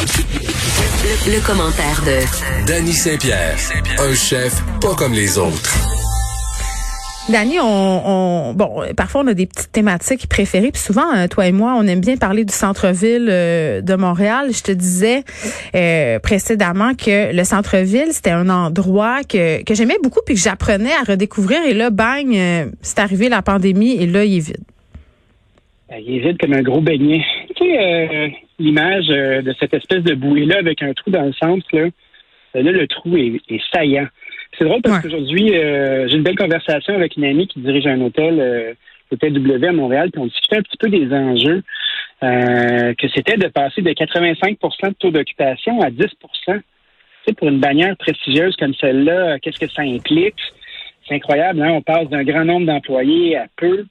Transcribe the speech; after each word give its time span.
Le, 0.00 1.46
commentaire 1.46 2.00
de 2.06 2.66
Danny 2.66 2.92
Saint-Pierre, 2.92 3.58
un 3.98 4.14
chef 4.14 4.62
pas 4.80 4.94
comme 4.94 5.12
les 5.12 5.36
autres. 5.36 5.76
Dani, 7.28 7.58
on, 7.62 8.54
bon, 8.54 8.82
parfois 8.96 9.20
on 9.20 9.26
a 9.26 9.34
des 9.34 9.44
petites 9.44 9.72
thématiques 9.72 10.26
préférées, 10.26 10.72
puis 10.72 10.80
souvent, 10.80 11.14
euh, 11.14 11.26
toi 11.28 11.46
et 11.46 11.52
moi, 11.52 11.74
on 11.78 11.86
aime 11.86 12.00
bien 12.00 12.16
parler 12.16 12.46
du 12.46 12.52
centre-ville 12.54 13.28
euh, 13.30 13.82
de 13.82 13.94
Montréal. 13.94 14.48
Je 14.52 14.62
te 14.62 14.72
disais 14.72 15.22
euh, 15.74 16.18
précédemment 16.18 16.94
que 16.94 17.36
le 17.36 17.44
centre-ville, 17.44 18.12
c'était 18.12 18.30
un 18.30 18.48
endroit 18.48 19.22
que, 19.22 19.62
que 19.62 19.74
j'aimais 19.74 19.98
beaucoup, 20.02 20.20
puis 20.24 20.34
que 20.34 20.40
j'apprenais 20.40 20.92
à 20.92 21.04
redécouvrir. 21.12 21.58
Et 21.68 21.74
là, 21.74 21.90
bang, 21.90 22.34
c'est 22.80 23.00
arrivé 23.00 23.28
la 23.28 23.42
pandémie, 23.42 24.02
et 24.02 24.06
là, 24.06 24.24
il 24.24 24.38
est 24.38 24.46
vide. 24.46 24.64
Ben, 25.90 25.98
il 26.06 26.16
est 26.16 26.20
vide 26.20 26.38
comme 26.40 26.54
un 26.54 26.62
gros 26.62 26.80
beignet. 26.80 27.20
Tu 27.54 27.64
sais, 27.64 28.32
l'image 28.60 29.08
de 29.08 29.54
cette 29.58 29.74
espèce 29.74 30.04
de 30.04 30.14
bouée-là 30.14 30.58
avec 30.58 30.82
un 30.82 30.92
trou 30.92 31.10
dans 31.10 31.24
le 31.24 31.32
centre, 31.32 31.66
là, 31.72 31.88
là 32.54 32.72
le 32.72 32.86
trou 32.86 33.16
est 33.16 33.40
saillant. 33.72 34.06
C'est 34.58 34.64
drôle 34.64 34.82
parce 34.82 35.02
qu'aujourd'hui, 35.02 35.54
euh, 35.54 36.08
j'ai 36.08 36.16
une 36.16 36.22
belle 36.22 36.36
conversation 36.36 36.94
avec 36.94 37.16
une 37.16 37.24
amie 37.24 37.46
qui 37.46 37.60
dirige 37.60 37.86
un 37.86 38.00
hôtel, 38.00 38.38
euh, 38.40 38.74
l'hôtel 39.10 39.32
W 39.32 39.66
à 39.66 39.72
Montréal, 39.72 40.10
puis 40.10 40.20
on 40.20 40.26
discutait 40.26 40.58
un 40.58 40.62
petit 40.62 40.76
peu 40.76 40.88
des 40.88 41.12
enjeux, 41.12 41.62
euh, 42.22 42.94
que 42.94 43.08
c'était 43.14 43.36
de 43.36 43.48
passer 43.48 43.80
de 43.80 43.90
85% 43.90 44.88
de 44.88 44.94
taux 44.94 45.10
d'occupation 45.10 45.80
à 45.80 45.90
10 45.90 45.98
tu 47.26 47.34
pour 47.34 47.48
une 47.48 47.60
bannière 47.60 47.96
prestigieuse 47.96 48.56
comme 48.56 48.74
celle-là, 48.74 49.38
qu'est-ce 49.38 49.60
que 49.60 49.70
ça 49.70 49.82
implique? 49.82 50.40
C'est 51.06 51.14
incroyable, 51.14 51.62
hein? 51.62 51.72
On 51.72 51.82
passe 51.82 52.08
d'un 52.08 52.24
grand 52.24 52.44
nombre 52.44 52.66
d'employés 52.66 53.36
à 53.36 53.46
peu 53.56 53.84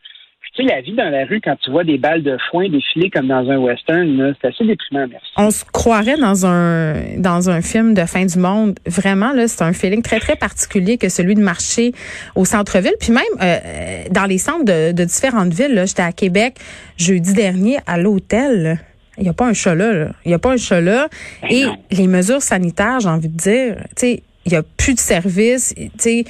tu 0.59 0.67
sais, 0.67 0.73
la 0.73 0.81
vie 0.81 0.93
dans 0.93 1.09
la 1.09 1.25
rue, 1.25 1.41
quand 1.43 1.55
tu 1.63 1.71
vois 1.71 1.83
des 1.83 1.97
balles 1.97 2.23
de 2.23 2.37
foin 2.49 2.67
défiler 2.69 3.09
comme 3.09 3.27
dans 3.27 3.49
un 3.49 3.57
western, 3.57 4.35
c'est 4.41 4.49
assez 4.49 4.65
déprimant, 4.65 5.07
merci. 5.09 5.27
On 5.37 5.51
se 5.51 5.63
croirait 5.65 6.17
dans 6.17 6.45
un 6.45 7.17
dans 7.17 7.49
un 7.49 7.61
film 7.61 7.93
de 7.93 8.05
fin 8.05 8.25
du 8.25 8.37
monde. 8.37 8.77
Vraiment, 8.85 9.31
là, 9.31 9.47
c'est 9.47 9.63
un 9.63 9.73
feeling 9.73 10.01
très, 10.01 10.19
très 10.19 10.35
particulier 10.35 10.97
que 10.97 11.09
celui 11.09 11.35
de 11.35 11.41
marcher 11.41 11.93
au 12.35 12.45
centre-ville. 12.45 12.95
Puis 12.99 13.11
même 13.11 13.23
euh, 13.41 14.03
dans 14.11 14.25
les 14.25 14.37
centres 14.37 14.65
de, 14.65 15.03
différentes 15.03 15.53
villes, 15.53 15.83
j'étais 15.85 16.01
à 16.01 16.11
Québec 16.11 16.55
jeudi 16.97 17.33
dernier 17.33 17.77
à 17.87 17.97
l'hôtel. 17.97 18.79
Il 19.17 19.23
n'y 19.23 19.29
a 19.29 19.33
pas 19.33 19.47
un 19.47 19.53
chat 19.53 19.75
là. 19.75 20.09
Il 20.25 20.29
n'y 20.29 20.33
a 20.33 20.39
pas 20.39 20.53
un 20.53 20.57
chat 20.57 20.81
là. 20.81 21.07
Ben 21.41 21.49
Et 21.51 21.65
les 21.91 22.07
mesures 22.07 22.41
sanitaires, 22.41 22.99
j'ai 22.99 23.09
envie 23.09 23.29
de 23.29 23.37
dire, 23.37 23.75
tu 23.89 23.93
sais, 23.95 24.23
il 24.45 24.51
n'y 24.51 24.57
a 24.57 24.63
plus 24.63 24.93
de 24.93 24.99
services. 24.99 25.73
Tu 25.75 25.91
sais, 25.97 26.23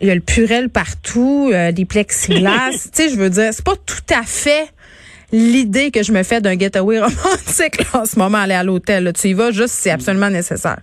il 0.00 0.08
y 0.08 0.10
a 0.10 0.14
le 0.14 0.20
purel 0.20 0.68
partout, 0.70 1.50
euh, 1.52 1.72
des 1.72 1.84
plexiglas. 1.84 2.70
tu 2.94 3.02
sais, 3.02 3.08
je 3.10 3.16
veux 3.16 3.30
dire, 3.30 3.52
c'est 3.52 3.64
pas 3.64 3.76
tout 3.76 4.14
à 4.14 4.22
fait 4.22 4.70
l'idée 5.32 5.90
que 5.90 6.02
je 6.02 6.12
me 6.12 6.22
fais 6.22 6.40
d'un 6.40 6.58
getaway 6.58 6.98
romantique 6.98 7.80
en 7.94 8.04
ce 8.04 8.18
moment, 8.18 8.38
aller 8.38 8.54
à 8.54 8.64
l'hôtel. 8.64 9.12
Tu 9.12 9.28
y 9.28 9.32
vas 9.32 9.50
juste 9.50 9.74
si 9.74 9.82
c'est 9.82 9.90
absolument 9.90 10.30
nécessaire. 10.30 10.80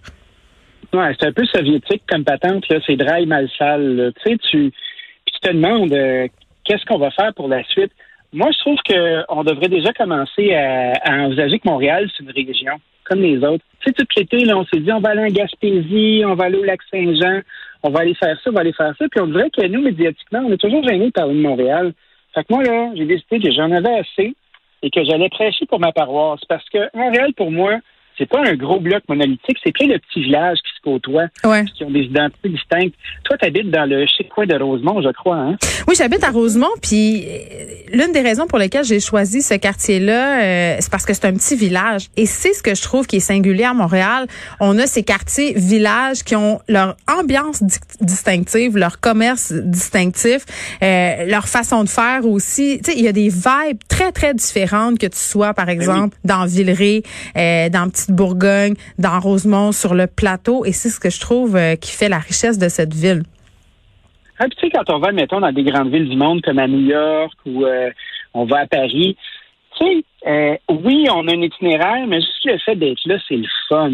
Ouais, 0.94 1.14
c'est 1.20 1.28
un 1.28 1.34
peu 1.34 1.46
soviétique 1.46 2.04
comme 2.10 2.24
patente. 2.24 2.68
Là. 2.70 2.78
C'est 2.86 2.96
dry, 2.96 3.26
mal 3.26 3.50
sale. 3.58 4.14
Tu 4.24 4.32
sais, 4.32 4.38
tu, 4.50 4.72
tu 5.26 5.40
te 5.42 5.52
demandes 5.52 5.92
euh, 5.92 6.28
qu'est-ce 6.64 6.86
qu'on 6.86 6.98
va 6.98 7.12
faire 7.12 7.34
pour 7.34 7.48
la 7.48 7.64
suite? 7.66 7.92
Moi, 8.34 8.50
je 8.52 8.60
trouve 8.60 8.78
qu'on 8.88 9.44
devrait 9.44 9.70
déjà 9.70 9.94
commencer 9.94 10.54
à, 10.54 10.94
à 11.04 11.18
envisager 11.26 11.60
que 11.60 11.68
Montréal, 11.68 12.10
c'est 12.16 12.24
une 12.24 12.32
région, 12.32 12.74
comme 13.06 13.22
les 13.22 13.38
autres. 13.38 13.64
Tu 13.82 13.90
sais, 13.90 13.94
tout 13.94 14.06
l'été, 14.16 14.46
là, 14.46 14.58
on 14.58 14.66
s'est 14.66 14.80
dit, 14.80 14.92
on 14.92 15.00
va 15.00 15.10
aller 15.10 15.24
en 15.24 15.28
Gaspésie, 15.28 16.24
on 16.26 16.36
va 16.36 16.46
aller 16.46 16.58
au 16.58 16.64
lac 16.64 16.80
Saint-Jean, 16.92 17.42
on 17.84 17.90
va 17.90 18.02
aller 18.02 18.16
faire 18.16 18.40
ça, 18.42 18.50
on 18.50 18.54
va 18.54 18.62
aller 18.62 18.74
faire 18.74 18.94
ça. 18.98 19.06
Puis 19.10 19.22
on 19.22 19.28
dirait 19.28 19.50
que 19.50 19.66
nous, 19.68 19.82
médiatiquement, 19.82 20.44
on 20.46 20.52
est 20.52 20.58
toujours 20.58 20.88
gênés 20.88 21.08
de 21.08 21.12
parler 21.12 21.36
de 21.36 21.42
Montréal. 21.42 21.94
Fait 22.34 22.44
que 22.44 22.54
moi, 22.54 22.64
là, 22.64 22.92
j'ai 22.96 23.06
décidé 23.06 23.40
que 23.40 23.52
j'en 23.52 23.72
avais 23.72 24.00
assez 24.00 24.36
et 24.84 24.90
que 24.90 25.04
j'allais 25.04 25.30
prêcher 25.30 25.66
pour 25.66 25.80
ma 25.80 25.92
paroisse. 25.92 26.42
Parce 26.48 26.68
que 26.70 26.96
Montréal, 26.96 27.34
pour 27.36 27.52
moi, 27.52 27.80
c'est 28.18 28.26
pas 28.26 28.42
un 28.44 28.56
gros 28.56 28.80
bloc 28.80 29.04
monolithique, 29.08 29.58
c'est 29.64 29.72
plein 29.72 29.88
de 29.88 29.98
petits 29.98 30.24
villages 30.24 30.58
qui 30.58 30.76
se 30.76 30.82
côtoient, 30.84 31.28
qui 31.76 31.84
ont 31.84 31.92
des 31.92 32.02
identités 32.02 32.50
distinctes. 32.50 32.96
Toi, 33.24 33.38
tu 33.38 33.46
habites 33.46 33.70
dans 33.70 33.88
le 33.88 34.06
chic 34.08 34.30
coin 34.30 34.46
de 34.46 34.56
Rosemont, 34.56 35.02
je 35.02 35.10
crois. 35.10 35.38
Hein? 35.38 35.58
Oui, 35.88 35.96
j'habite 35.98 36.24
à 36.24 36.32
Rosemont, 36.32 36.68
puis 36.82 37.26
euh, 37.26 37.66
l'une 37.94 38.12
des 38.12 38.22
raisons 38.22 38.48
pour 38.48 38.58
lesquelles 38.58 38.86
j'ai 38.86 39.00
choisi 39.00 39.42
ce 39.42 39.54
quartier-là, 39.54 40.42
euh, 40.42 40.78
c'est 40.80 40.92
parce 40.92 41.06
que 41.06 41.14
c'est 41.14 41.26
un 41.26 41.34
petit 41.34 41.56
village. 41.56 42.08
Et 42.18 42.26
c'est 42.26 42.54
ce 42.54 42.64
que 42.64 42.74
je 42.74 42.82
trouve 42.82 43.06
qui 43.06 43.18
est 43.18 43.22
singulier 43.22 43.66
à 43.66 43.74
Montréal. 43.74 44.28
On 44.60 44.78
a 44.80 44.88
ces 44.88 45.04
quartiers 45.04 45.54
villages 45.56 46.24
qui 46.24 46.36
ont 46.36 46.60
leur 46.68 46.96
ambiance 47.08 47.64
distinctive, 48.02 48.78
leur 48.78 49.00
commerce 49.00 49.54
distinctif, 49.54 50.46
euh, 50.82 51.26
leur 51.26 51.48
façon 51.48 51.84
de 51.84 51.90
faire 51.90 52.26
aussi. 52.26 52.80
Tu 52.84 52.92
sais, 52.92 52.98
il 52.98 53.04
y 53.04 53.08
a 53.08 53.14
des 53.14 53.30
vibes 53.30 53.80
très, 53.88 54.12
très 54.12 54.34
différentes 54.34 54.98
que 54.98 55.08
tu 55.08 55.20
sois, 55.20 55.54
par 55.54 55.68
ben 55.68 55.74
exemple, 55.74 56.18
dans 56.24 56.46
Villeray, 56.46 57.04
dans 57.36 57.90
Petit 57.90 58.07
Bourgogne, 58.12 58.76
dans 58.98 59.20
Rosemont, 59.20 59.72
sur 59.72 59.94
le 59.94 60.08
plateau. 60.08 60.66
Et 60.66 60.72
c'est 60.72 60.90
ce 60.90 61.00
que 61.00 61.10
je 61.10 61.20
trouve 61.20 61.56
euh, 61.56 61.76
qui 61.76 61.92
fait 61.92 62.10
la 62.10 62.20
richesse 62.20 62.58
de 62.58 62.70
cette 62.70 62.94
ville. 62.94 63.24
Ah, 64.40 64.46
tu 64.50 64.60
sais, 64.60 64.70
quand 64.70 64.90
on 64.94 65.00
va, 65.00 65.12
mettons, 65.12 65.40
dans 65.40 65.52
des 65.52 65.64
grandes 65.64 65.92
villes 65.92 66.10
du 66.10 66.16
monde 66.16 66.42
comme 66.42 66.60
à 66.60 66.68
New 66.68 66.88
York 66.88 67.34
ou 67.46 67.66
euh, 67.66 67.90
on 68.34 68.46
va 68.46 68.60
à 68.60 68.68
Paris, 68.68 69.18
tu 69.78 69.86
sais, 69.86 70.04
euh, 70.28 70.56
oui, 70.70 71.08
on 71.12 71.28
a 71.28 71.32
un 71.32 71.42
itinéraire, 71.42 72.06
mais 72.08 72.22
juste 72.22 72.46
le 72.46 72.58
fait 72.60 72.76
d'être 72.76 73.00
là, 73.06 73.18
c'est 73.28 73.38
le 73.38 73.48
fun. 73.68 73.92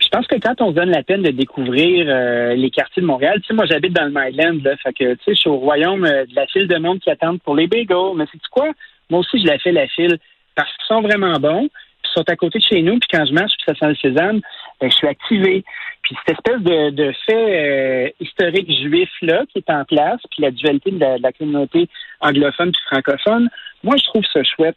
Je 0.00 0.08
pense 0.10 0.26
que 0.26 0.36
quand 0.36 0.60
on 0.60 0.70
se 0.70 0.74
donne 0.74 0.90
la 0.90 1.02
peine 1.02 1.22
de 1.22 1.30
découvrir 1.30 2.06
les 2.54 2.70
quartiers 2.70 3.02
de 3.02 3.06
Montréal, 3.06 3.40
tu 3.40 3.48
sais, 3.48 3.54
moi 3.54 3.66
j'habite 3.66 3.92
dans 3.92 4.04
le 4.04 4.12
Myland, 4.12 4.62
là, 4.62 4.76
fait 4.76 4.92
que 4.92 5.14
tu 5.14 5.24
sais, 5.24 5.34
je 5.34 5.40
suis 5.40 5.50
au 5.50 5.56
royaume 5.56 6.02
de 6.02 6.34
la 6.36 6.46
file 6.46 6.68
de 6.68 6.78
monde 6.78 7.00
qui 7.00 7.10
attendent 7.10 7.42
pour 7.42 7.56
les 7.56 7.66
bagels. 7.66 8.14
Mais 8.14 8.24
c'est 8.30 8.40
quoi? 8.50 8.68
Moi 9.10 9.20
aussi, 9.20 9.40
je 9.40 9.46
la 9.46 9.58
fais 9.58 9.72
la 9.72 9.88
file 9.88 10.18
parce 10.54 10.70
qu'ils 10.70 10.86
sont 10.86 11.02
vraiment 11.02 11.38
bons 11.40 11.68
sont 12.18 12.30
à 12.30 12.36
côté 12.36 12.58
de 12.58 12.64
chez 12.64 12.82
nous, 12.82 12.98
puis 12.98 13.08
quand 13.12 13.24
je 13.24 13.32
marche, 13.32 13.52
puis 13.58 13.64
ça 13.66 13.74
sent 13.74 13.88
le 13.88 13.96
sésame, 13.96 14.40
ben, 14.80 14.90
je 14.90 14.96
suis 14.96 15.06
activé. 15.06 15.64
Puis 16.02 16.16
cette 16.26 16.36
espèce 16.36 16.62
de, 16.62 17.12
fait 17.26 17.34
euh, 17.34 18.10
historique 18.20 18.70
juif-là 18.70 19.44
qui 19.52 19.58
est 19.58 19.70
en 19.70 19.84
place, 19.84 20.20
puis 20.30 20.42
la 20.42 20.50
dualité 20.50 20.90
de 20.90 21.22
la, 21.22 21.32
communauté 21.32 21.88
anglophone 22.20 22.72
puis 22.72 22.82
francophone, 22.86 23.48
moi, 23.82 23.96
je 23.96 24.04
trouve 24.04 24.24
ça 24.32 24.42
chouette. 24.42 24.76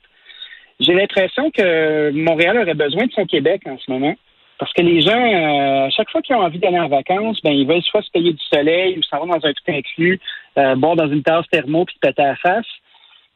J'ai 0.80 0.94
l'impression 0.94 1.52
que 1.52 2.12
Montréal 2.12 2.58
aurait 2.58 2.74
besoin 2.74 3.06
de 3.06 3.12
son 3.12 3.26
Québec 3.26 3.62
en 3.66 3.78
ce 3.78 3.92
moment. 3.92 4.16
Parce 4.58 4.74
que 4.74 4.82
les 4.82 5.02
gens, 5.02 5.12
euh, 5.12 5.88
à 5.88 5.90
chaque 5.90 6.10
fois 6.12 6.22
qu'ils 6.22 6.36
ont 6.36 6.42
envie 6.42 6.60
d'aller 6.60 6.80
en 6.80 6.88
vacances, 6.88 7.42
ben 7.44 7.52
ils 7.52 7.68
veulent 7.68 7.82
soit 7.82 8.04
se 8.04 8.12
payer 8.12 8.32
du 8.32 8.44
soleil 8.54 8.98
ou 8.98 9.04
s'en 9.04 9.20
vont 9.20 9.26
dans 9.26 9.44
un 9.44 9.54
tout 9.54 9.64
inclus, 9.72 10.20
euh, 10.60 10.76
boire 10.76 10.96
dans 10.96 11.08
une 11.08 11.24
tasse 11.24 11.48
thermo 11.52 11.86
puis 11.86 11.98
péter 12.00 12.22
à 12.22 12.28
la 12.28 12.36
face. 12.36 12.68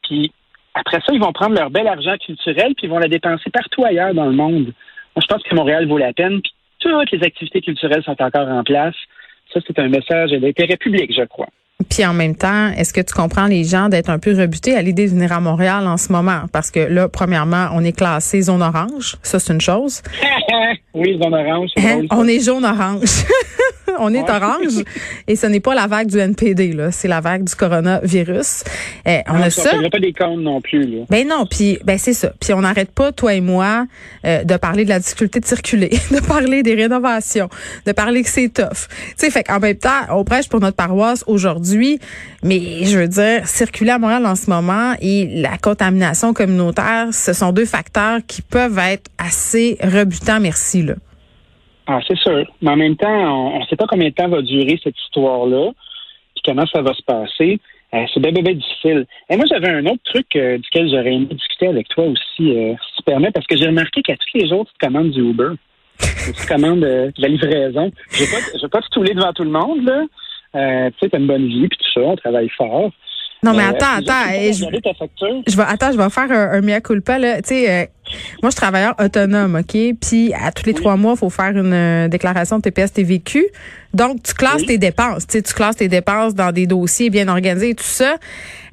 Puis 0.03 0.31
après 0.75 0.99
ça, 0.99 1.13
ils 1.13 1.21
vont 1.21 1.31
prendre 1.31 1.55
leur 1.55 1.69
bel 1.69 1.87
argent 1.87 2.15
culturel 2.23 2.73
puis 2.75 2.87
ils 2.87 2.89
vont 2.89 2.99
la 2.99 3.07
dépenser 3.07 3.49
partout 3.49 3.85
ailleurs 3.85 4.13
dans 4.13 4.25
le 4.25 4.33
monde. 4.33 4.73
Moi, 5.15 5.21
je 5.21 5.27
pense 5.27 5.41
que 5.43 5.55
Montréal 5.55 5.87
vaut 5.87 5.97
la 5.97 6.13
peine. 6.13 6.41
Puis 6.41 6.53
toutes 6.79 7.11
les 7.11 7.23
activités 7.23 7.61
culturelles 7.61 8.03
sont 8.03 8.21
encore 8.21 8.47
en 8.47 8.63
place. 8.63 8.95
Ça, 9.53 9.61
c'est 9.65 9.79
un 9.79 9.87
message 9.87 10.31
d'intérêt 10.31 10.75
public, 10.75 11.13
je 11.15 11.23
crois. 11.23 11.47
Puis 11.89 12.05
en 12.05 12.13
même 12.13 12.35
temps, 12.35 12.69
est-ce 12.77 12.93
que 12.93 13.01
tu 13.01 13.13
comprends 13.13 13.47
les 13.47 13.63
gens 13.63 13.89
d'être 13.89 14.09
un 14.09 14.19
peu 14.19 14.37
rebutés 14.37 14.75
à 14.75 14.81
l'idée 14.81 15.05
de 15.05 15.11
venir 15.11 15.31
à 15.31 15.39
Montréal 15.39 15.87
en 15.87 15.97
ce 15.97 16.11
moment? 16.11 16.43
Parce 16.51 16.71
que 16.71 16.79
là, 16.79 17.07
premièrement, 17.09 17.67
on 17.73 17.83
est 17.83 17.95
classé 17.95 18.41
zone 18.41 18.61
orange. 18.61 19.15
Ça, 19.23 19.39
c'est 19.39 19.53
une 19.53 19.61
chose. 19.61 20.01
oui, 20.93 21.17
zone 21.21 21.33
orange. 21.33 21.69
Hein? 21.77 22.01
On 22.11 22.27
est 22.27 22.43
jaune-orange. 22.43 23.25
on 23.99 24.13
est 24.13 24.29
orange 24.29 24.83
et 25.27 25.35
ce 25.35 25.47
n'est 25.47 25.59
pas 25.59 25.75
la 25.75 25.87
vague 25.87 26.07
du 26.07 26.17
NPD 26.17 26.73
là, 26.73 26.91
c'est 26.91 27.07
la 27.07 27.21
vague 27.21 27.43
du 27.43 27.55
coronavirus. 27.55 28.63
Eh, 29.05 29.21
on 29.27 29.41
a 29.41 29.49
ça. 29.49 29.71
pas 29.91 29.99
des 29.99 30.13
comptes 30.13 30.41
non 30.41 30.61
plus 30.61 30.85
là. 30.85 31.05
Ben 31.09 31.27
non, 31.27 31.45
puis 31.45 31.79
ben 31.83 31.97
c'est 31.97 32.13
ça. 32.13 32.31
Puis 32.39 32.53
on 32.53 32.61
n'arrête 32.61 32.91
pas 32.91 33.11
toi 33.11 33.33
et 33.33 33.41
moi 33.41 33.85
euh, 34.25 34.43
de 34.43 34.57
parler 34.57 34.83
de 34.83 34.89
la 34.89 34.99
difficulté 34.99 35.39
de 35.39 35.45
circuler, 35.45 35.89
de 36.11 36.19
parler 36.19 36.63
des 36.63 36.75
rénovations, 36.75 37.49
de 37.85 37.91
parler 37.91 38.23
que 38.23 38.29
c'est 38.29 38.49
tough. 38.49 38.87
Tu 38.89 39.13
sais 39.17 39.29
fait 39.29 39.43
qu'en 39.43 39.59
même 39.59 39.77
temps, 39.77 39.89
on 40.09 40.23
prêche 40.23 40.49
pour 40.49 40.59
notre 40.59 40.77
paroisse 40.77 41.23
aujourd'hui, 41.27 41.99
mais 42.43 42.83
je 42.83 42.97
veux 42.97 43.07
dire 43.07 43.47
circuler 43.47 43.91
à 43.91 43.99
Montréal 43.99 44.25
en 44.25 44.35
ce 44.35 44.49
moment 44.49 44.93
et 45.01 45.27
la 45.41 45.57
contamination 45.57 46.33
communautaire, 46.33 47.07
ce 47.11 47.33
sont 47.33 47.51
deux 47.51 47.65
facteurs 47.65 48.19
qui 48.27 48.41
peuvent 48.41 48.79
être 48.79 49.09
assez 49.17 49.77
rebutants 49.81 50.39
merci 50.39 50.83
là. 50.83 50.95
Ah, 51.87 51.99
c'est 52.07 52.17
sûr. 52.17 52.45
Mais 52.61 52.71
en 52.71 52.77
même 52.77 52.95
temps, 52.95 53.53
on 53.55 53.59
ne 53.59 53.65
sait 53.65 53.75
pas 53.75 53.85
combien 53.87 54.09
de 54.09 54.13
temps 54.13 54.27
va 54.27 54.41
durer 54.41 54.79
cette 54.83 54.99
histoire-là, 55.05 55.71
puis 56.33 56.41
comment 56.45 56.65
ça 56.67 56.81
va 56.81 56.93
se 56.93 57.03
passer. 57.03 57.59
Euh, 57.93 58.05
c'est 58.13 58.19
bien, 58.19 58.31
bien, 58.31 58.53
difficile. 58.53 59.05
Et 59.29 59.37
moi, 59.37 59.45
j'avais 59.49 59.69
un 59.69 59.85
autre 59.85 60.01
truc 60.03 60.25
euh, 60.35 60.57
duquel 60.57 60.89
j'aurais 60.89 61.13
aimé 61.13 61.27
discuter 61.31 61.67
avec 61.67 61.87
toi 61.89 62.05
aussi, 62.05 62.51
euh, 62.51 62.73
si 62.73 62.97
tu 62.97 63.03
permets, 63.03 63.31
parce 63.31 63.45
que 63.47 63.55
j'ai 63.55 63.67
remarqué 63.67 64.01
qu'à 64.01 64.15
tous 64.17 64.37
les 64.37 64.49
jours, 64.49 64.65
tu 64.65 64.73
te 64.73 64.85
commandes 64.85 65.11
du 65.11 65.21
Uber. 65.21 65.51
tu 65.99 66.47
commandes 66.47 66.81
de 66.81 67.13
la 67.17 67.27
livraison. 67.27 67.91
Je 68.11 68.23
ne 68.23 68.61
vais 68.61 68.67
pas 68.69 68.81
te 68.81 68.85
stouler 68.87 69.13
devant 69.13 69.31
tout 69.31 69.43
le 69.43 69.51
monde, 69.51 69.85
là. 69.85 70.01
tu 70.89 70.97
sais, 70.99 71.09
tu 71.09 71.15
as 71.15 71.19
une 71.19 71.27
bonne 71.27 71.47
vie, 71.47 71.67
puis 71.69 71.77
tout 71.77 71.91
ça, 71.93 72.01
on 72.01 72.15
travaille 72.17 72.49
fort. 72.49 72.91
Non, 73.43 73.53
mais 73.53 73.63
attends, 73.63 73.97
attends. 73.99 74.27
Je, 74.33 74.51
je, 74.53 75.55
vais, 75.55 75.63
attends, 75.63 75.91
je 75.91 75.97
vais 75.97 76.09
faire 76.09 76.31
un, 76.31 76.57
un 76.57 76.61
mea 76.61 76.81
culpa, 76.81 77.19
là. 77.19 77.41
Tu 77.41 77.49
sais, 77.49 77.91
moi, 78.41 78.49
je 78.49 78.49
suis 78.49 78.55
travailleur 78.55 78.95
autonome, 78.99 79.55
OK? 79.55 79.77
Puis, 79.99 80.33
à 80.33 80.51
tous 80.51 80.65
les 80.65 80.73
trois 80.73 80.97
mois, 80.97 81.13
il 81.13 81.19
faut 81.19 81.29
faire 81.29 81.51
une 81.51 81.73
euh, 81.73 82.07
déclaration 82.07 82.57
de 82.57 82.61
TPS 82.63 82.93
TVQ. 82.93 83.45
Donc, 83.95 84.21
tu 84.23 84.33
classes 84.33 84.65
tes 84.65 84.77
dépenses. 84.77 85.25
Tu, 85.25 85.37
sais, 85.37 85.41
tu 85.41 85.53
classes 85.53 85.77
tes 85.77 85.87
dépenses 85.87 86.35
dans 86.35 86.51
des 86.51 86.67
dossiers 86.67 87.09
bien 87.09 87.29
organisés 87.29 87.69
et 87.69 87.75
tout 87.75 87.83
ça. 87.85 88.17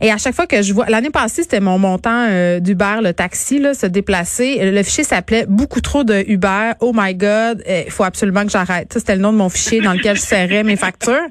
Et 0.00 0.10
à 0.10 0.16
chaque 0.18 0.34
fois 0.34 0.48
que 0.48 0.62
je 0.62 0.72
vois, 0.74 0.86
l'année 0.86 1.10
passée, 1.10 1.42
c'était 1.44 1.60
mon 1.60 1.78
montant 1.78 2.26
euh, 2.28 2.58
d'Uber, 2.58 2.96
le 3.00 3.12
taxi, 3.12 3.60
là, 3.60 3.72
se 3.72 3.86
déplacer. 3.86 4.58
Le 4.60 4.82
fichier 4.82 5.04
s'appelait 5.04 5.46
beaucoup 5.48 5.80
trop 5.80 6.02
de 6.02 6.24
Uber. 6.26 6.72
Oh 6.80 6.90
my 6.92 7.14
God, 7.14 7.62
il 7.68 7.88
faut 7.92 8.02
absolument 8.02 8.44
que 8.44 8.50
j'arrête. 8.50 8.92
Ça, 8.92 8.98
c'était 8.98 9.14
le 9.14 9.20
nom 9.22 9.32
de 9.32 9.38
mon 9.38 9.48
fichier 9.48 9.80
dans 9.80 9.92
lequel 9.92 10.16
je 10.16 10.22
serrais 10.22 10.64
mes 10.64 10.74
factures. 10.74 11.28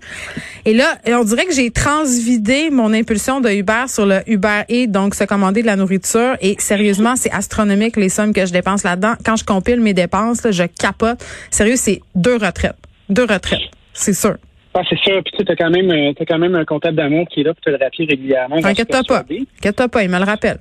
Et 0.63 0.73
là, 0.73 0.97
on 1.07 1.25
dirait 1.25 1.45
que 1.45 1.53
j'ai 1.53 1.69
transvidé 1.69 2.69
mon 2.69 2.93
impulsion 2.93 3.41
de 3.41 3.49
Uber 3.49 3.83
sur 3.87 4.05
le 4.05 4.21
Uber 4.25 4.61
et 4.69 4.87
donc 4.87 5.15
se 5.15 5.25
commander 5.25 5.63
de 5.63 5.67
la 5.67 5.75
nourriture. 5.75 6.37
Et 6.39 6.55
sérieusement, 6.59 7.17
c'est 7.17 7.31
astronomique 7.31 7.97
les 7.97 8.07
sommes 8.07 8.31
que 8.31 8.45
je 8.45 8.53
dépense 8.53 8.83
là-dedans. 8.83 9.15
Quand 9.25 9.35
je 9.35 9.43
compile 9.43 9.81
mes 9.81 9.93
dépenses, 9.93 10.43
là, 10.43 10.51
je 10.51 10.63
capote. 10.63 11.21
Sérieux, 11.49 11.75
c'est 11.75 12.01
deux 12.15 12.37
retraites. 12.37 12.77
Deux 13.09 13.25
retraites. 13.25 13.80
C'est 13.93 14.13
sûr. 14.13 14.35
Ah, 14.73 14.81
c'est 14.89 14.99
sûr. 14.99 15.21
Puis 15.23 15.45
tu 15.45 15.51
as 15.51 15.55
quand 15.55 15.69
même, 15.69 15.91
euh, 15.91 16.13
as 16.17 16.25
quand 16.25 16.37
même 16.37 16.55
un 16.55 16.65
comptable 16.65 16.95
d'amour 16.95 17.27
qui 17.27 17.41
est 17.41 17.43
là 17.43 17.53
pour 17.53 17.61
te 17.61 17.69
le 17.69 17.77
rappeler 17.77 18.05
régulièrement. 18.05 18.55
Inquiète-toi 18.63 19.03
pas. 19.03 19.23
Inquiète-toi 19.59 19.87
pas, 19.89 20.03
il 20.03 20.09
me 20.09 20.17
le 20.17 20.23
rappelle. 20.23 20.57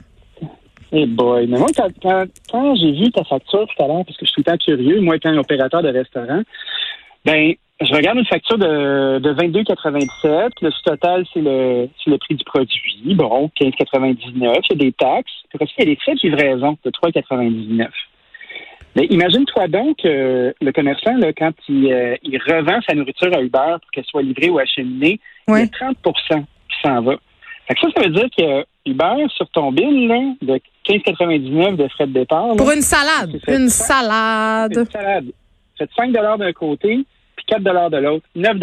Eh 0.93 1.07
boy. 1.07 1.47
Mais 1.47 1.59
moi, 1.59 1.69
quand, 1.77 2.27
quand, 2.51 2.75
j'ai 2.75 2.93
vu 2.93 3.13
ta 3.13 3.23
facture 3.23 3.67
tout 3.67 3.83
à 3.83 3.87
l'heure, 3.87 4.05
parce 4.05 4.17
que 4.17 4.27
je 4.27 4.31
suis 4.31 4.43
tout 4.43 4.51
le 4.51 4.53
temps 4.53 4.65
curieux, 4.65 5.01
moi 5.01 5.17
étant 5.17 5.37
opérateur 5.37 5.83
de 5.83 5.89
restaurant, 5.89 6.43
ben, 7.25 7.55
je 7.81 7.95
regarde 7.95 8.19
une 8.19 8.27
facture 8.27 8.59
de, 8.59 9.21
de 9.21 9.33
22,97. 9.33 10.51
Le 10.61 10.71
total, 10.85 11.25
c'est 11.33 11.41
le, 11.41 11.89
le 12.07 12.19
prix 12.19 12.35
du 12.35 12.45
produit. 12.45 13.15
Bon, 13.15 13.51
15,99. 13.61 14.25
Il 14.35 14.43
y 14.43 14.47
a 14.47 14.75
des 14.75 14.93
taxes. 14.93 15.31
Puis 15.49 15.59
il 15.79 15.79
y 15.79 15.83
a 15.83 15.95
des 15.95 15.97
frais 15.97 16.15
de 16.15 16.21
livraison 16.23 16.77
de 16.85 16.91
3,99. 16.91 17.89
Mais 18.97 19.07
imagine-toi 19.07 19.69
donc 19.69 20.05
euh, 20.05 20.53
le 20.61 20.73
commerçant, 20.73 21.17
là, 21.17 21.33
quand 21.33 21.53
il, 21.69 21.93
euh, 21.93 22.17
il, 22.23 22.39
revend 22.39 22.81
sa 22.89 22.95
nourriture 22.95 23.33
à 23.35 23.41
Uber 23.41 23.77
pour 23.81 23.91
qu'elle 23.93 24.05
soit 24.05 24.23
livrée 24.23 24.51
ou 24.51 24.59
acheminée, 24.59 25.21
il 25.49 25.55
y 25.55 25.63
a 25.63 25.69
30 25.69 25.97
qui 26.03 26.81
s'en 26.83 27.03
va. 27.03 27.17
Fait 27.69 27.75
que 27.75 27.81
ça, 27.81 27.89
ça 27.97 28.03
veut 28.03 28.11
dire 28.11 28.29
que 28.37 28.65
Uber, 28.87 29.27
sur 29.37 29.49
ton 29.51 29.71
bill 29.71 30.09
là, 30.09 30.19
de 30.43 30.61
15,99 30.89 31.77
de 31.77 31.89
frais 31.89 32.07
de 32.07 32.13
départ. 32.13 32.57
Pour 32.57 32.71
une 32.73 32.83
salade. 32.83 33.41
Une 33.47 33.69
salade. 33.69 34.77
Une 34.77 34.87
salade. 34.87 35.27
Fait 35.79 35.89
5 35.97 36.13
d'un 36.13 36.53
côté, 36.53 37.05
puis 37.37 37.47
4 37.47 37.63
de 37.63 37.97
l'autre. 37.99 38.27
9 38.35 38.59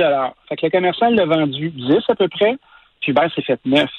Fait 0.50 0.56
que 0.58 0.66
le 0.66 0.70
commerçant 0.72 1.10
l'a 1.10 1.26
vendu 1.26 1.70
10 1.70 1.94
à 2.10 2.16
peu 2.16 2.28
près, 2.28 2.58
puis 3.02 3.12
Uber 3.12 3.28
s'est 3.34 3.42
fait 3.44 3.60
9. 3.66 3.90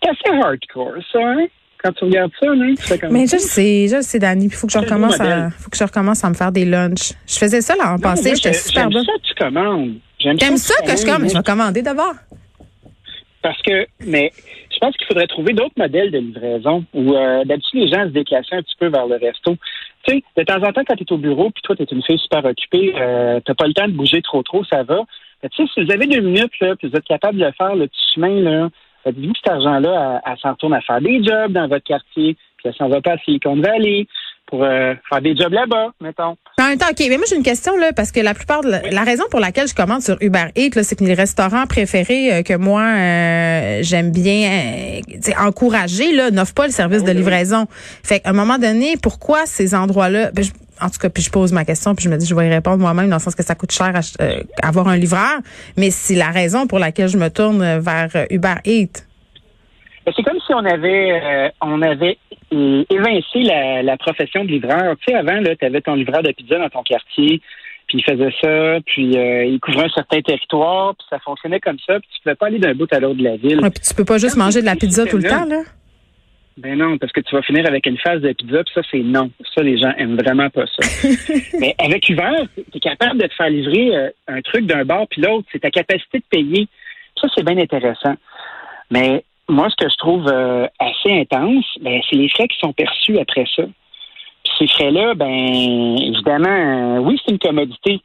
C'est 0.00 0.08
assez 0.08 0.38
hardcore, 0.42 0.94
ça, 1.12 1.20
hein? 1.20 1.46
Quand 1.82 1.92
tu 1.92 2.04
regardes 2.04 2.32
ça, 2.40 2.46
non? 2.54 2.74
tu 2.74 2.82
fais 2.82 2.98
comme 2.98 3.12
Mais 3.12 3.26
je 3.26 3.38
sais, 3.38 3.88
je 3.88 4.00
sais, 4.00 4.18
Dani. 4.18 4.46
Il 4.46 4.52
faut 4.52 4.66
que 4.66 4.72
je 4.72 4.78
recommence 4.78 5.20
à, 5.20 5.50
faut 5.50 5.70
que 5.70 5.76
je 5.76 5.84
recommence 5.84 6.24
à 6.24 6.28
me 6.28 6.34
faire 6.34 6.52
des 6.52 6.64
lunchs. 6.64 7.12
Je 7.26 7.38
faisais 7.38 7.60
ça 7.60 7.74
l'an 7.76 7.98
passé, 7.98 8.34
j'étais 8.34 8.52
super 8.52 8.88
bonne. 8.88 9.04
Ça 9.04 9.12
que 9.12 9.26
tu 9.26 9.34
commandes. 9.34 9.94
J'aime 10.18 10.56
ça, 10.56 10.74
que 10.82 10.96
je 10.96 11.04
commande. 11.04 11.28
Je 11.28 11.36
vais 11.36 11.42
commander 11.42 11.82
d'abord. 11.82 12.14
Parce 13.42 13.60
que, 13.62 13.86
mais 14.06 14.30
je 14.72 14.78
pense 14.78 14.96
qu'il 14.96 15.06
faudrait 15.06 15.26
trouver 15.26 15.52
d'autres 15.52 15.74
modèles 15.76 16.12
de 16.12 16.18
livraison 16.18 16.84
où 16.94 17.14
euh, 17.14 17.44
d'habitude 17.44 17.80
les 17.80 17.88
gens 17.88 18.04
se 18.04 18.12
déplaçaient 18.12 18.54
un 18.54 18.62
petit 18.62 18.76
peu 18.78 18.86
vers 18.86 19.06
le 19.06 19.16
resto. 19.16 19.56
Tu 20.04 20.14
sais, 20.14 20.22
de 20.36 20.42
temps 20.44 20.62
en 20.62 20.72
temps, 20.72 20.82
quand 20.86 20.94
tu 20.94 21.02
es 21.02 21.12
au 21.12 21.18
bureau, 21.18 21.50
puis 21.50 21.62
toi, 21.62 21.74
tu 21.74 21.82
es 21.82 21.86
une 21.90 22.02
fille 22.02 22.18
super 22.18 22.44
occupée, 22.44 22.94
euh, 22.96 23.40
t'as 23.44 23.54
pas 23.54 23.66
le 23.66 23.74
temps 23.74 23.88
de 23.88 23.92
bouger 23.92 24.22
trop 24.22 24.42
trop, 24.44 24.64
ça 24.64 24.84
va. 24.84 25.00
Tu 25.42 25.48
sais, 25.56 25.70
si 25.74 25.84
vous 25.84 25.90
avez 25.90 26.06
deux 26.06 26.20
minutes, 26.20 26.52
là, 26.60 26.76
puis 26.76 26.88
vous 26.88 26.96
êtes 26.96 27.04
capable 27.04 27.38
de 27.38 27.44
le 27.44 27.52
faire, 27.52 27.74
le 27.74 27.88
petit 27.88 28.14
chemin, 28.14 28.40
là, 28.40 28.68
Dites-vous 29.06 29.32
que 29.32 29.38
cet 29.44 29.52
argent-là, 29.52 30.20
elle, 30.24 30.38
s'en 30.38 30.52
retourne 30.52 30.74
à 30.74 30.80
faire 30.80 31.00
des 31.00 31.22
jobs 31.24 31.52
dans 31.52 31.68
votre 31.68 31.84
quartier, 31.84 32.36
puis 32.56 32.66
elle 32.66 32.74
s'en 32.74 32.88
va 32.88 33.00
pas 33.00 33.12
à 33.12 33.18
Silicon 33.18 33.56
Valley 33.56 34.06
pour 34.46 34.64
euh, 34.64 34.94
faire 35.08 35.22
des 35.22 35.34
jobs 35.34 35.52
là-bas, 35.52 35.92
mettons. 36.00 36.36
En 36.60 36.68
même 36.68 36.78
temps, 36.78 36.90
OK, 36.90 36.98
mais 37.08 37.16
moi 37.16 37.24
j'ai 37.28 37.36
une 37.36 37.42
question 37.42 37.76
là, 37.78 37.92
parce 37.94 38.12
que 38.12 38.20
la 38.20 38.34
plupart 38.34 38.60
de 38.60 38.70
la, 38.70 39.02
raison 39.02 39.24
pour 39.30 39.40
laquelle 39.40 39.66
je 39.66 39.74
commande 39.74 40.02
sur 40.02 40.16
Uber 40.20 40.48
Eats, 40.56 40.82
c'est 40.82 40.98
que 40.98 41.04
les 41.04 41.14
restaurants 41.14 41.66
préférés 41.66 42.34
euh, 42.34 42.42
que 42.42 42.56
moi 42.56 42.82
euh, 42.82 43.78
j'aime 43.82 44.12
bien 44.12 45.00
encourager 45.38 46.12
là, 46.12 46.30
n'offrent 46.30 46.54
pas 46.54 46.66
le 46.66 46.72
service 46.72 47.02
de 47.02 47.12
livraison. 47.12 47.66
Fait 48.04 48.20
qu'à 48.20 48.30
un 48.30 48.34
moment 48.34 48.58
donné, 48.58 48.96
pourquoi 49.02 49.46
ces 49.46 49.74
endroits-là 49.74 50.32
ben, 50.32 50.44
en 50.82 50.90
tout 50.90 50.98
cas, 50.98 51.08
puis 51.08 51.22
je 51.22 51.30
pose 51.30 51.52
ma 51.52 51.64
question, 51.64 51.94
puis 51.94 52.04
je 52.04 52.10
me 52.10 52.16
dis, 52.16 52.26
je 52.26 52.34
vais 52.34 52.46
y 52.46 52.50
répondre 52.50 52.78
moi-même 52.78 53.08
dans 53.08 53.16
le 53.16 53.22
sens 53.22 53.34
que 53.34 53.42
ça 53.42 53.54
coûte 53.54 53.72
cher 53.72 53.92
à, 53.94 54.00
euh, 54.22 54.42
avoir 54.62 54.88
un 54.88 54.96
livreur, 54.96 55.40
mais 55.76 55.90
c'est 55.90 56.14
la 56.14 56.30
raison 56.30 56.66
pour 56.66 56.78
laquelle 56.78 57.08
je 57.08 57.18
me 57.18 57.28
tourne 57.28 57.58
vers 57.78 58.08
euh, 58.14 58.26
Uber 58.30 58.56
Eats. 58.64 59.06
Ben, 60.04 60.12
c'est 60.16 60.22
comme 60.24 60.40
si 60.44 60.52
on 60.52 60.64
avait 60.64 61.22
euh, 61.22 61.48
on 61.60 61.80
avait 61.80 62.18
évincé 62.50 63.42
la, 63.42 63.96
profession 63.96 64.44
de 64.44 64.50
livreur. 64.50 64.96
Tu 64.98 65.12
sais, 65.12 65.14
avant, 65.14 65.40
tu 65.42 65.64
avais 65.64 65.80
ton 65.80 65.94
livreur 65.94 66.22
de 66.22 66.32
pizza 66.32 66.58
dans 66.58 66.68
ton 66.68 66.82
quartier, 66.82 67.40
puis 67.86 67.98
il 67.98 68.04
faisait 68.04 68.34
ça, 68.42 68.80
puis 68.84 69.14
il 69.14 69.58
couvrait 69.60 69.86
un 69.86 69.94
certain 69.94 70.20
territoire, 70.20 70.94
puis 70.96 71.06
ça 71.08 71.18
fonctionnait 71.20 71.60
comme 71.60 71.78
ça, 71.86 71.98
puis 72.00 72.08
tu 72.14 72.22
pouvais 72.22 72.34
pas 72.34 72.46
aller 72.46 72.58
d'un 72.58 72.74
bout 72.74 72.92
à 72.92 73.00
l'autre 73.00 73.18
de 73.18 73.24
la 73.24 73.36
ville. 73.36 73.60
Ouais, 73.60 73.70
puis 73.70 73.82
tu 73.88 73.94
peux 73.94 74.04
pas 74.04 74.18
juste 74.18 74.36
manger 74.36 74.60
de 74.60 74.66
la 74.66 74.76
pizza 74.76 75.06
tout 75.06 75.16
le 75.16 75.28
temps, 75.28 75.46
là? 75.46 75.62
Ben 76.58 76.78
non, 76.78 76.98
parce 76.98 77.12
que 77.12 77.20
tu 77.20 77.34
vas 77.34 77.42
finir 77.42 77.66
avec 77.66 77.86
une 77.86 77.96
phase 77.98 78.20
de 78.20 78.32
pizza, 78.32 78.62
puis 78.62 78.74
ça, 78.74 78.82
c'est 78.90 79.02
non. 79.02 79.30
Ça, 79.54 79.62
les 79.62 79.78
gens 79.78 79.92
aiment 79.96 80.16
vraiment 80.16 80.50
pas 80.50 80.66
ça. 80.66 81.08
Mais 81.58 81.74
avec 81.78 82.08
Uber, 82.08 82.44
tu 82.54 82.76
es 82.76 82.80
capable 82.80 83.20
de 83.20 83.26
te 83.26 83.34
faire 83.34 83.48
livrer 83.48 83.96
euh, 83.96 84.10
un 84.28 84.42
truc 84.42 84.66
d'un 84.66 84.84
bar 84.84 85.06
puis 85.08 85.22
l'autre. 85.22 85.48
C'est 85.50 85.60
ta 85.60 85.70
capacité 85.70 86.18
de 86.18 86.24
payer. 86.28 86.68
Ça, 87.20 87.28
c'est 87.34 87.44
bien 87.44 87.56
intéressant. 87.56 88.14
Mais 88.90 89.24
moi, 89.48 89.68
ce 89.70 89.84
que 89.84 89.90
je 89.90 89.96
trouve 89.96 90.28
euh, 90.28 90.66
assez 90.78 91.12
intense, 91.20 91.64
ben, 91.80 92.00
c'est 92.08 92.16
les 92.16 92.28
frais 92.28 92.48
qui 92.48 92.58
sont 92.58 92.72
perçus 92.72 93.18
après 93.18 93.46
ça. 93.56 93.62
Puis 94.44 94.52
ces 94.58 94.66
frais-là, 94.66 95.14
ben, 95.14 95.96
évidemment, 95.98 96.96
euh, 96.96 96.98
oui, 96.98 97.18
c'est 97.24 97.32
une 97.32 97.38
commodité, 97.38 98.00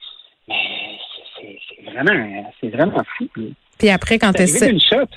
mais 0.48 1.00
c'est 1.36 1.92
vraiment, 1.92 2.54
c'est 2.62 2.70
vraiment 2.70 3.04
fou. 3.18 3.28
Puis 3.78 3.90
après, 3.90 4.18
quand 4.20 4.32
tu 4.34 4.44
une 4.44 4.80
shot. 4.80 5.08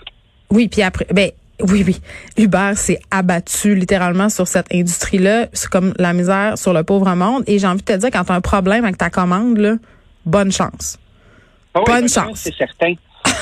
Oui, 0.51 0.69
puis 0.69 0.83
après, 0.83 1.07
ben, 1.13 1.31
oui, 1.69 1.85
oui. 1.87 2.01
Uber 2.37 2.73
s'est 2.75 3.01
abattu 3.11 3.75
littéralement 3.75 4.29
sur 4.29 4.47
cette 4.47 4.73
industrie-là. 4.73 5.47
C'est 5.53 5.69
comme 5.69 5.93
la 5.99 6.13
misère 6.13 6.59
sur 6.59 6.73
le 6.73 6.83
pauvre 6.83 7.15
monde. 7.15 7.45
Et 7.47 7.59
j'ai 7.59 7.67
envie 7.67 7.83
de 7.83 7.85
te 7.85 7.97
dire, 7.97 8.11
quand 8.11 8.25
tu 8.25 8.33
as 8.33 8.35
un 8.35 8.41
problème 8.41 8.85
avec 8.85 8.99
ta 8.99 9.11
commande, 9.11 9.59
là, 9.59 9.75
bonne 10.25 10.53
chance. 10.53 10.99
Ah 11.75 11.81
bonne 11.87 12.09
chance. 12.09 12.41
C'est 12.45 12.55
certain. 12.55 12.95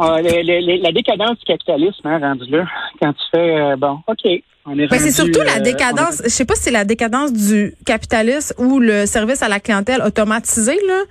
Ah, 0.00 0.18
la 0.22 0.92
décadence 0.92 1.38
du 1.38 1.44
capitalisme, 1.44 2.06
hein, 2.06 2.18
rendu 2.20 2.48
là, 2.50 2.64
quand 3.00 3.12
tu 3.12 3.22
fais, 3.32 3.58
euh, 3.58 3.76
bon, 3.76 3.98
OK, 4.06 4.30
on 4.64 4.78
est 4.78 4.88
C'est 4.96 5.10
surtout 5.10 5.40
la 5.40 5.56
euh, 5.56 5.60
décadence, 5.60 6.22
je 6.22 6.28
sais 6.28 6.44
pas 6.44 6.54
si 6.54 6.64
c'est 6.64 6.70
la 6.70 6.84
décadence 6.84 7.32
du 7.32 7.74
capitalisme 7.84 8.54
ou 8.58 8.78
le 8.78 9.06
service 9.06 9.42
à 9.42 9.48
la 9.48 9.60
clientèle 9.60 10.02
automatisé, 10.02 10.78
là. 10.86 11.02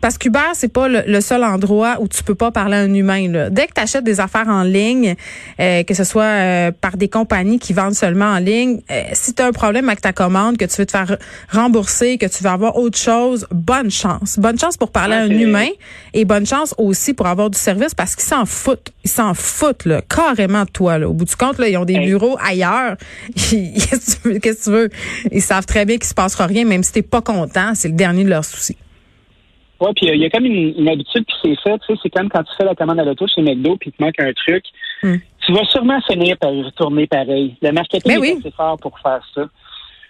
Parce 0.00 0.18
qu'Uber, 0.18 0.52
c'est 0.54 0.72
pas 0.72 0.88
le, 0.88 1.20
seul 1.20 1.42
endroit 1.42 1.96
où 2.00 2.08
tu 2.08 2.22
peux 2.22 2.34
pas 2.34 2.50
parler 2.50 2.76
à 2.76 2.80
un 2.80 2.94
humain. 2.94 3.28
Là. 3.28 3.50
Dès 3.50 3.66
que 3.66 3.72
tu 3.74 3.80
achètes 3.80 4.04
des 4.04 4.20
affaires 4.20 4.48
en 4.48 4.62
ligne, 4.62 5.16
euh, 5.58 5.82
que 5.82 5.94
ce 5.94 6.04
soit 6.04 6.22
euh, 6.22 6.70
par 6.70 6.96
des 6.96 7.08
compagnies 7.08 7.58
qui 7.58 7.72
vendent 7.72 7.94
seulement 7.94 8.26
en 8.26 8.38
ligne, 8.38 8.80
euh, 8.90 9.02
si 9.14 9.34
tu 9.34 9.42
as 9.42 9.46
un 9.46 9.52
problème 9.52 9.88
avec 9.88 10.00
ta 10.00 10.12
commande, 10.12 10.58
que 10.58 10.64
tu 10.64 10.76
veux 10.76 10.86
te 10.86 10.92
faire 10.92 11.16
rembourser, 11.50 12.18
que 12.18 12.26
tu 12.26 12.42
veux 12.42 12.50
avoir 12.50 12.76
autre 12.76 12.98
chose, 12.98 13.46
bonne 13.50 13.90
chance. 13.90 14.38
Bonne 14.38 14.58
chance 14.58 14.76
pour 14.76 14.90
parler 14.90 15.14
à 15.14 15.20
un 15.20 15.30
humain 15.30 15.68
et 16.14 16.24
bonne 16.24 16.46
chance 16.46 16.74
aussi 16.78 17.14
pour 17.14 17.26
avoir 17.26 17.50
du 17.50 17.58
service 17.58 17.94
parce 17.94 18.14
qu'ils 18.14 18.28
s'en 18.28 18.46
foutent. 18.46 18.92
Ils 19.04 19.10
s'en 19.10 19.34
foutent 19.34 19.86
là, 19.86 20.02
carrément 20.02 20.64
de 20.64 20.70
toi. 20.70 20.98
Là. 20.98 21.08
Au 21.08 21.12
bout 21.12 21.24
du 21.24 21.36
compte, 21.36 21.58
là, 21.58 21.68
ils 21.68 21.76
ont 21.76 21.84
des 21.84 21.98
bureaux 21.98 22.36
ailleurs. 22.44 22.96
Qu'est-ce 23.36 24.16
que 24.16 24.64
tu 24.64 24.70
veux? 24.70 24.90
Ils 25.32 25.42
savent 25.42 25.66
très 25.66 25.84
bien 25.84 25.96
qu'il 25.96 26.08
se 26.08 26.14
passera 26.14 26.46
rien, 26.46 26.64
même 26.64 26.82
si 26.82 26.92
t'es 26.92 27.02
pas 27.02 27.22
content. 27.22 27.72
C'est 27.74 27.88
le 27.88 27.94
dernier 27.94 28.24
de 28.24 28.30
leurs 28.30 28.44
soucis. 28.44 28.76
Oui, 29.80 29.90
puis 29.94 30.06
il 30.06 30.20
y 30.20 30.24
a 30.24 30.30
comme 30.30 30.46
une, 30.46 30.88
habitude 30.88 31.24
qui 31.26 31.36
s'est 31.42 31.56
faite, 31.62 31.80
tu 31.86 31.94
sais, 31.94 32.00
c'est 32.02 32.10
comme 32.10 32.28
quand 32.30 32.42
tu 32.42 32.52
fais 32.56 32.64
la 32.64 32.74
commande 32.74 32.98
à 33.00 33.04
l'auto 33.04 33.26
chez 33.26 33.42
McDo 33.42 33.76
puis 33.76 33.90
il 33.90 33.92
te 33.92 34.02
manque 34.02 34.18
un 34.18 34.32
truc, 34.32 34.64
hmm. 35.02 35.16
tu 35.44 35.52
vas 35.52 35.64
sûrement 35.66 36.00
finir 36.02 36.36
par 36.38 36.52
y 36.52 36.62
retourner 36.62 37.06
pareil. 37.06 37.56
Le 37.60 37.72
marketing 37.72 38.20
ben 38.20 38.24
est 38.24 38.38
assez 38.38 38.50
fort 38.52 38.78
pour 38.78 38.98
faire 38.98 39.20
ça. 39.34 39.42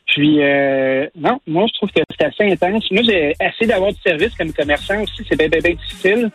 Puis 0.07 0.41
euh, 0.41 1.09
non, 1.17 1.41
moi 1.47 1.67
je 1.67 1.75
trouve 1.75 1.91
que 1.91 2.01
c'est 2.19 2.27
assez 2.27 2.53
intense. 2.53 2.89
Moi 2.93 3.03
j'ai 3.03 3.35
assez 3.41 3.67
d'avoir 3.67 3.93
du 3.93 4.01
service 4.01 4.35
comme 4.37 4.53
commerçant 4.53 5.03
aussi, 5.03 5.25
c'est 5.29 5.37
bien, 5.37 5.49
bien, 5.49 5.61
bien 5.61 5.75
difficile. 5.75 6.31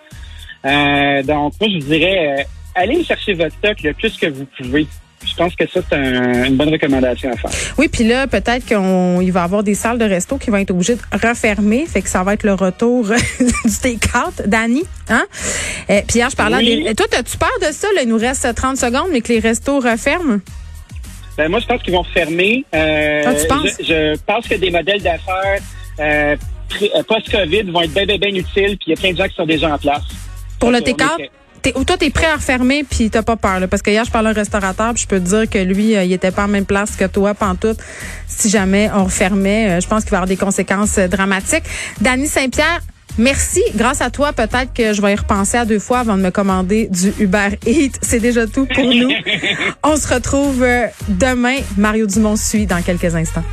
Euh, 0.65 1.23
donc 1.23 1.53
moi 1.59 1.69
je 1.69 1.73
vous 1.75 1.91
dirais, 1.91 2.39
euh, 2.39 2.43
allez 2.75 3.03
chercher 3.03 3.33
votre 3.33 3.55
stock 3.55 3.81
le 3.81 3.93
plus 3.93 4.17
que 4.17 4.27
vous 4.27 4.45
pouvez. 4.57 4.87
Je 5.23 5.35
pense 5.35 5.55
que 5.55 5.67
ça, 5.69 5.79
c'est 5.89 5.97
une 6.47 6.55
bonne 6.55 6.69
recommandation 6.69 7.31
à 7.31 7.37
faire. 7.37 7.51
Oui, 7.77 7.87
puis 7.87 8.03
là, 8.03 8.27
peut-être 8.27 8.65
qu'il 8.65 8.77
va 9.31 9.41
y 9.41 9.43
avoir 9.43 9.63
des 9.63 9.75
salles 9.75 9.97
de 9.97 10.05
resto 10.05 10.37
qui 10.37 10.49
vont 10.49 10.57
être 10.57 10.71
obligées 10.71 10.95
de 10.95 11.01
refermer. 11.27 11.85
Fait 11.85 12.01
que 12.01 12.09
ça 12.09 12.23
va 12.23 12.33
être 12.33 12.43
le 12.43 12.53
retour 12.53 13.05
du 13.39 13.77
take-out. 13.81 14.41
Danny, 14.45 14.83
hein? 15.09 15.25
Euh, 15.89 16.01
puis 16.07 16.19
hier, 16.19 16.29
je 16.29 16.35
parlais 16.35 16.63
des... 16.63 16.95
Toi, 16.95 17.05
as-tu 17.17 17.37
peur 17.37 17.51
de 17.61 17.71
ça? 17.71 17.87
Là? 17.95 18.01
Il 18.03 18.09
nous 18.09 18.17
reste 18.17 18.53
30 18.53 18.77
secondes, 18.77 19.09
mais 19.11 19.21
que 19.21 19.31
les 19.31 19.39
restos 19.39 19.79
referment? 19.79 20.39
Ben, 21.37 21.49
moi, 21.49 21.59
je 21.59 21.65
pense 21.65 21.81
qu'ils 21.81 21.93
vont 21.93 22.03
fermer. 22.03 22.65
Euh, 22.73 23.23
ah, 23.25 23.33
tu 23.33 23.47
penses? 23.47 23.77
Je, 23.79 24.17
pense 24.25 24.47
que 24.47 24.55
des 24.55 24.69
modèles 24.69 25.01
d'affaires 25.01 25.61
euh, 25.99 26.35
euh, 26.81 27.03
post-COVID 27.03 27.63
vont 27.63 27.81
être 27.81 27.93
bien, 27.93 28.05
bien, 28.05 28.17
bien 28.17 28.35
utiles. 28.35 28.77
Puis 28.77 28.87
il 28.87 28.89
y 28.89 28.93
a 28.93 28.95
plein 28.95 29.11
de 29.11 29.17
gens 29.17 29.27
qui 29.27 29.35
sont 29.35 29.45
déjà 29.45 29.73
en 29.73 29.77
place. 29.77 30.03
Pour 30.59 30.71
le 30.71 30.81
take-out? 30.81 31.21
T'es, 31.61 31.77
ou 31.77 31.83
toi, 31.83 31.97
t'es 31.97 32.09
prêt 32.09 32.27
à 32.27 32.35
refermer 32.35 32.83
puis 32.83 33.09
t'as 33.09 33.21
pas 33.21 33.35
peur, 33.35 33.59
là, 33.59 33.67
parce 33.67 33.81
que 33.81 33.91
hier, 33.91 34.03
je 34.03 34.11
parlais 34.11 34.29
à 34.29 34.31
un 34.31 34.35
restaurateur 34.35 34.93
puis 34.93 35.03
je 35.03 35.07
peux 35.07 35.19
te 35.19 35.25
dire 35.25 35.49
que 35.49 35.59
lui, 35.59 35.95
euh, 35.95 36.03
il 36.03 36.11
était 36.11 36.31
pas 36.31 36.45
en 36.45 36.47
même 36.47 36.65
place 36.65 36.95
que 36.95 37.05
toi, 37.05 37.33
pantoute. 37.33 37.77
Si 38.27 38.49
jamais 38.49 38.89
on 38.95 39.03
refermait, 39.03 39.69
euh, 39.69 39.79
je 39.79 39.87
pense 39.87 40.03
qu'il 40.03 40.11
va 40.11 40.17
y 40.17 40.19
avoir 40.19 40.27
des 40.27 40.37
conséquences 40.37 40.97
euh, 40.97 41.07
dramatiques. 41.07 41.63
Dany 41.99 42.27
Saint-Pierre, 42.27 42.81
Merci. 43.17 43.61
Grâce 43.75 43.99
à 43.99 44.09
toi, 44.09 44.31
peut-être 44.31 44.73
que 44.73 44.93
je 44.93 45.01
vais 45.01 45.11
y 45.11 45.15
repenser 45.15 45.57
à 45.57 45.65
deux 45.65 45.79
fois 45.79 45.99
avant 45.99 46.15
de 46.15 46.21
me 46.21 46.29
commander 46.29 46.87
du 46.87 47.13
Uber 47.19 47.49
Eats. 47.67 47.99
C'est 48.01 48.21
déjà 48.21 48.47
tout 48.47 48.65
pour 48.73 48.85
nous. 48.85 49.11
On 49.83 49.97
se 49.97 50.13
retrouve 50.13 50.65
demain. 51.09 51.57
Mario 51.75 52.05
Dumont 52.05 52.37
suit 52.37 52.67
dans 52.67 52.81
quelques 52.81 53.13
instants. 53.13 53.43